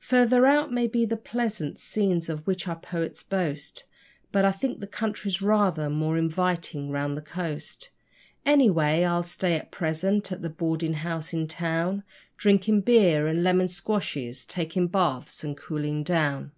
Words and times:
Further 0.00 0.44
out 0.44 0.72
may 0.72 0.88
be 0.88 1.04
the 1.06 1.16
pleasant 1.16 1.78
scenes 1.78 2.28
of 2.28 2.48
which 2.48 2.66
our 2.66 2.74
poets 2.80 3.22
boast, 3.22 3.84
But 4.32 4.44
I 4.44 4.50
think 4.50 4.80
the 4.80 4.88
country's 4.88 5.40
rather 5.40 5.88
more 5.88 6.18
inviting 6.18 6.90
round 6.90 7.16
the 7.16 7.22
coast. 7.22 7.90
Anyway, 8.44 9.04
I'll 9.04 9.22
stay 9.22 9.54
at 9.54 9.70
present 9.70 10.32
at 10.32 10.44
a 10.44 10.50
boarding 10.50 10.94
house 10.94 11.32
in 11.32 11.46
town, 11.46 12.02
Drinking 12.36 12.80
beer 12.80 13.28
and 13.28 13.44
lemon 13.44 13.68
squashes, 13.68 14.46
taking 14.46 14.88
baths 14.88 15.44
and 15.44 15.56
cooling 15.56 16.02
down. 16.02 16.50